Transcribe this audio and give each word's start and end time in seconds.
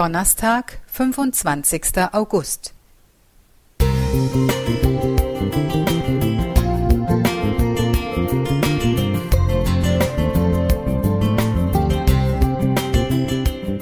Donnerstag, 0.00 0.80
25. 0.86 1.82
August. 2.12 2.72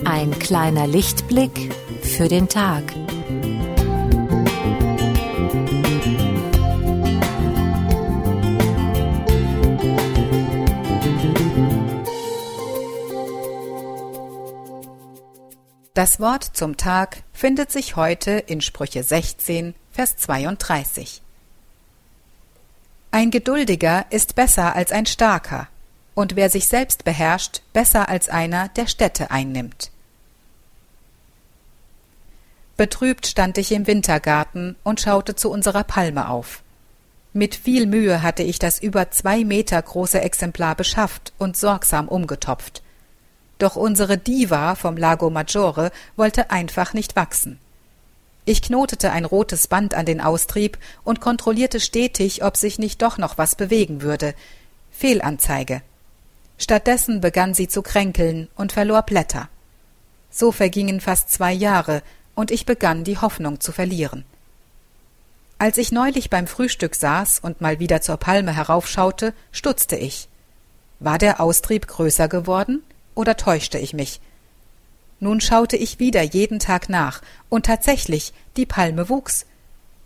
Ein 0.04 0.36
kleiner 0.40 0.88
Lichtblick 0.88 1.72
für 2.02 2.26
den 2.26 2.48
Tag. 2.48 2.82
Das 15.98 16.20
Wort 16.20 16.44
zum 16.44 16.76
Tag 16.76 17.24
findet 17.32 17.72
sich 17.72 17.96
heute 17.96 18.30
in 18.30 18.60
Sprüche 18.60 19.02
16, 19.02 19.74
Vers 19.90 20.16
32. 20.18 21.22
Ein 23.10 23.32
Geduldiger 23.32 24.06
ist 24.10 24.36
besser 24.36 24.76
als 24.76 24.92
ein 24.92 25.06
Starker, 25.06 25.66
und 26.14 26.36
wer 26.36 26.50
sich 26.50 26.68
selbst 26.68 27.02
beherrscht, 27.02 27.62
besser 27.72 28.08
als 28.08 28.28
einer, 28.28 28.68
der 28.68 28.86
Städte 28.86 29.32
einnimmt. 29.32 29.90
Betrübt 32.76 33.26
stand 33.26 33.58
ich 33.58 33.72
im 33.72 33.88
Wintergarten 33.88 34.76
und 34.84 35.00
schaute 35.00 35.34
zu 35.34 35.50
unserer 35.50 35.82
Palme 35.82 36.28
auf. 36.28 36.62
Mit 37.32 37.56
viel 37.56 37.86
Mühe 37.86 38.22
hatte 38.22 38.44
ich 38.44 38.60
das 38.60 38.78
über 38.78 39.10
zwei 39.10 39.42
Meter 39.42 39.82
große 39.82 40.20
Exemplar 40.20 40.76
beschafft 40.76 41.32
und 41.38 41.56
sorgsam 41.56 42.06
umgetopft. 42.06 42.84
Doch 43.58 43.76
unsere 43.76 44.18
Diva 44.18 44.74
vom 44.74 44.96
Lago 44.96 45.30
Maggiore 45.30 45.90
wollte 46.16 46.50
einfach 46.50 46.94
nicht 46.94 47.16
wachsen. 47.16 47.58
Ich 48.44 48.62
knotete 48.62 49.12
ein 49.12 49.24
rotes 49.24 49.66
Band 49.66 49.94
an 49.94 50.06
den 50.06 50.20
Austrieb 50.20 50.78
und 51.04 51.20
kontrollierte 51.20 51.80
stetig, 51.80 52.42
ob 52.44 52.56
sich 52.56 52.78
nicht 52.78 53.02
doch 53.02 53.18
noch 53.18 53.36
was 53.36 53.56
bewegen 53.56 54.00
würde. 54.00 54.34
Fehlanzeige. 54.90 55.82
Stattdessen 56.56 57.20
begann 57.20 57.52
sie 57.52 57.68
zu 57.68 57.82
kränkeln 57.82 58.48
und 58.56 58.72
verlor 58.72 59.02
Blätter. 59.02 59.48
So 60.30 60.50
vergingen 60.50 61.00
fast 61.00 61.30
zwei 61.30 61.52
Jahre, 61.52 62.02
und 62.34 62.50
ich 62.50 62.64
begann 62.64 63.04
die 63.04 63.18
Hoffnung 63.18 63.60
zu 63.60 63.72
verlieren. 63.72 64.24
Als 65.58 65.76
ich 65.76 65.90
neulich 65.90 66.30
beim 66.30 66.46
Frühstück 66.46 66.94
saß 66.94 67.40
und 67.40 67.60
mal 67.60 67.80
wieder 67.80 68.00
zur 68.00 68.16
Palme 68.16 68.54
heraufschaute, 68.54 69.34
stutzte 69.50 69.96
ich. 69.96 70.28
War 71.00 71.18
der 71.18 71.40
Austrieb 71.40 71.88
größer 71.88 72.28
geworden? 72.28 72.82
Oder 73.18 73.36
täuschte 73.36 73.78
ich 73.78 73.94
mich? 73.94 74.20
Nun 75.18 75.40
schaute 75.40 75.76
ich 75.76 75.98
wieder 75.98 76.22
jeden 76.22 76.60
Tag 76.60 76.88
nach, 76.88 77.20
und 77.48 77.66
tatsächlich, 77.66 78.32
die 78.56 78.64
Palme 78.64 79.08
wuchs. 79.08 79.44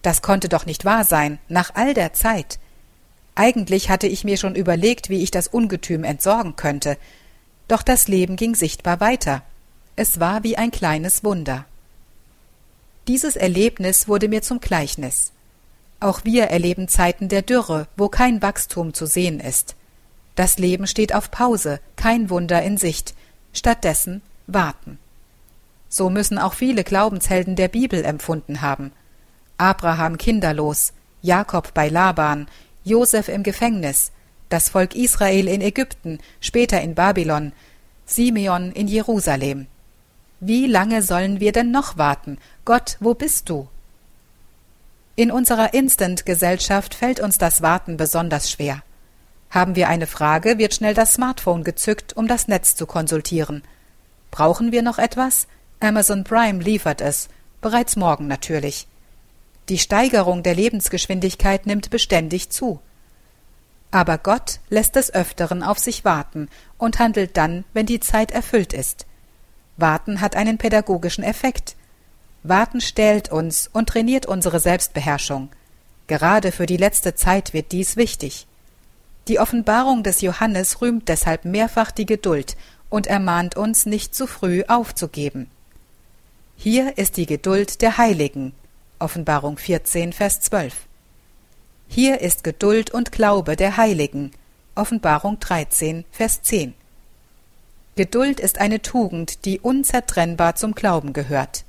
Das 0.01 0.23
konnte 0.23 0.49
doch 0.49 0.65
nicht 0.65 0.87
wahr 0.87 1.05
sein, 1.05 1.39
nach 1.49 1.75
all 1.75 1.93
der 1.93 2.15
Zeit. 2.15 2.59
Eigentlich 3.35 3.91
hatte 3.91 4.07
ich 4.07 4.25
mir 4.25 4.39
schon 4.39 4.55
überlegt, 4.55 5.11
wie 5.11 5.23
ich 5.23 5.31
das 5.31 5.47
Ungetüm 5.47 6.05
entsorgen 6.05 6.57
könnte. 6.57 6.97
Doch 7.69 7.83
das 7.83 8.09
Leben 8.09 8.37
ging 8.37 8.55
sichtbar 8.55 9.01
weiter. 9.01 9.43
Es 9.95 10.19
war 10.19 10.43
wie 10.43 10.57
ein 10.57 10.71
kleines 10.71 11.23
Wunder. 11.23 11.67
Dieses 13.09 13.37
Erlebnis 13.37 14.09
wurde 14.09 14.29
mir 14.29 14.41
zum 14.41 14.59
Gleichnis. 14.59 15.33
Auch 16.01 16.25
wir 16.25 16.45
erleben 16.45 16.89
Zeiten 16.89 17.29
der 17.29 17.43
Dürre, 17.43 17.89
wo 17.95 18.09
kein 18.09 18.41
Wachstum 18.41 18.95
zu 18.95 19.05
sehen 19.05 19.39
ist. 19.39 19.77
Das 20.35 20.59
Leben 20.59 20.87
steht 20.87 21.15
auf 21.15 21.31
Pause, 21.31 21.81
kein 21.97 22.31
Wunder 22.31 22.63
in 22.63 22.79
Sicht, 22.79 23.15
stattdessen 23.53 24.23
warten. 24.47 24.99
So 25.89 26.09
müssen 26.09 26.39
auch 26.39 26.55
viele 26.55 26.85
Glaubenshelden 26.85 27.55
der 27.55 27.69
Bibel 27.69 28.05
empfunden 28.05 28.63
haben. 28.63 28.93
Abraham 29.59 30.17
kinderlos, 30.17 30.93
Jakob 31.21 31.75
bei 31.75 31.89
Laban, 31.89 32.49
Josef 32.83 33.29
im 33.29 33.43
Gefängnis, 33.43 34.11
das 34.49 34.71
Volk 34.71 34.95
Israel 34.95 35.49
in 35.49 35.61
Ägypten, 35.61 36.19
später 36.41 36.81
in 36.81 36.95
Babylon, 36.95 37.53
Simeon 38.07 38.73
in 38.73 38.89
Jerusalem. 38.89 39.67
Wie 40.41 40.67
lange 40.67 41.03
sollen 41.03 41.41
wir 41.41 41.53
denn 41.53 41.71
noch 41.71 41.99
warten? 41.99 42.39
Gott, 42.65 42.97
wo 43.01 43.15
bist 43.15 43.49
du? 43.49 43.69
In 45.15 45.31
unserer 45.31 45.75
Instant-Gesellschaft 45.75 46.95
fällt 46.95 47.21
uns 47.21 47.39
das 47.39 47.63
Warten 47.63 47.97
besonders 47.97 48.51
schwer. 48.51 48.83
Haben 49.53 49.77
wir 49.77 49.91
eine 49.91 50.07
Frage, 50.07 50.57
wird 50.57 50.73
schnell 50.73 50.95
das 50.95 51.13
Smartphone 51.13 51.63
gezückt, 51.63 52.17
um 52.17 52.27
das 52.27 52.49
Netz 52.49 52.75
zu 52.75 52.87
konsultieren. 52.87 53.63
Brauchen 54.31 54.73
wir 54.73 54.81
noch 54.81 54.99
etwas? 54.99 55.47
Amazon 55.79 56.25
Prime 56.25 56.63
liefert 56.63 57.03
es, 57.03 57.29
bereits 57.61 57.97
morgen 57.97 58.29
natürlich. 58.29 58.87
Die 59.69 59.77
Steigerung 59.77 60.43
der 60.43 60.55
Lebensgeschwindigkeit 60.55 61.67
nimmt 61.67 61.91
beständig 61.91 62.49
zu. 62.49 62.81
Aber 63.91 64.17
Gott 64.17 64.61
lässt 64.71 64.97
des 64.97 65.13
Öfteren 65.13 65.63
auf 65.63 65.79
sich 65.79 66.03
warten 66.03 66.49
und 66.79 66.99
handelt 66.99 67.37
dann, 67.37 67.65
wenn 67.75 67.85
die 67.85 68.01
Zeit 68.01 68.31
erfüllt 68.31 68.73
ist. 68.73 69.05
Warten 69.77 70.23
hat 70.23 70.35
einen 70.35 70.57
pädagogischen 70.57 71.25
Effekt. 71.25 71.77
Warten 72.43 72.81
stählt 72.81 73.31
uns 73.31 73.69
und 73.71 73.91
trainiert 73.91 74.25
unsere 74.25 74.61
Selbstbeherrschung. 74.61 75.51
Gerade 76.07 76.53
für 76.53 76.65
die 76.65 76.79
letzte 76.79 77.15
Zeit 77.15 77.53
wird 77.53 77.71
dies 77.73 77.97
wichtig. 77.99 78.47
Die 79.29 79.39
Offenbarung 79.39 80.03
des 80.03 80.21
Johannes 80.21 80.81
rühmt 80.81 81.09
deshalb 81.09 81.45
mehrfach 81.45 81.93
die 81.93 82.07
Geduld 82.07 82.57
und 82.91 83.07
ermahnt 83.07 83.57
uns, 83.57 83.87
nicht 83.87 84.15
zu 84.15 84.27
früh 84.27 84.65
aufzugeben. 84.67 85.49
Hier 86.57 86.99
ist 86.99 87.17
die 87.17 87.27
Geduld 87.27 87.83
der 87.83 87.99
Heiligen. 87.99 88.53
Offenbarung 88.99 89.59
14, 89.59 90.13
Vers 90.13 90.41
12. 90.41 90.75
Hier 91.89 92.21
ist 92.21 92.43
Geduld 92.43 92.91
und 92.91 93.13
Glaube 93.13 93.55
der 93.55 93.77
Heiligen. 93.77 94.33
Offenbarung 94.75 95.39
13, 95.39 96.05
Vers 96.11 96.43
10. 96.43 96.75
Geduld 97.95 98.41
ist 98.41 98.59
eine 98.59 98.83
Tugend, 98.83 99.45
die 99.45 99.61
unzertrennbar 99.61 100.57
zum 100.57 100.75
Glauben 100.75 101.13
gehört. 101.13 101.65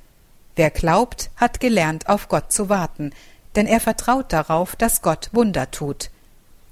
Wer 0.55 0.71
glaubt, 0.71 1.29
hat 1.35 1.59
gelernt, 1.59 2.09
auf 2.09 2.29
Gott 2.29 2.51
zu 2.51 2.69
warten, 2.69 3.11
denn 3.55 3.67
er 3.67 3.79
vertraut 3.79 4.33
darauf, 4.33 4.75
dass 4.75 5.01
Gott 5.01 5.29
Wunder 5.33 5.69
tut 5.69 6.09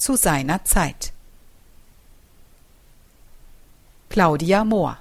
zu 0.01 0.15
seiner 0.15 0.65
Zeit. 0.65 1.13
Claudia 4.09 4.65
Mohr 4.65 4.97